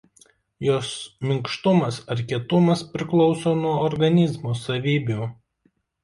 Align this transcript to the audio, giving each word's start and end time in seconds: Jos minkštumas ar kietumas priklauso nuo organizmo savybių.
Jos 0.67 0.87
minkštumas 1.31 1.99
ar 2.15 2.23
kietumas 2.31 2.81
priklauso 2.93 3.53
nuo 3.59 3.73
organizmo 3.89 4.55
savybių. 4.63 5.29